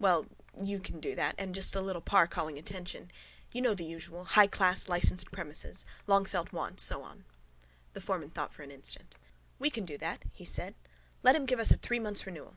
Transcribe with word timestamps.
Well, 0.00 0.26
you 0.60 0.80
can 0.80 0.98
do 0.98 1.14
that 1.14 1.36
and 1.38 1.54
just 1.54 1.76
a 1.76 1.80
little 1.80 2.02
par 2.02 2.26
calling 2.26 2.58
attention. 2.58 3.12
You 3.52 3.62
know 3.62 3.74
the 3.74 3.84
usual. 3.84 4.24
Highclass 4.24 4.88
licensed 4.88 5.30
premises. 5.30 5.84
Longfelt 6.08 6.52
want. 6.52 6.80
So 6.80 7.04
on. 7.04 7.24
The 7.92 8.00
foreman 8.00 8.30
thought 8.30 8.52
for 8.52 8.64
an 8.64 8.72
instant. 8.72 9.14
—We 9.60 9.70
can 9.70 9.84
do 9.84 9.96
that, 9.98 10.24
he 10.32 10.44
said. 10.44 10.74
Let 11.22 11.36
him 11.36 11.46
give 11.46 11.60
us 11.60 11.70
a 11.70 11.76
three 11.76 12.00
months' 12.00 12.26
renewal. 12.26 12.56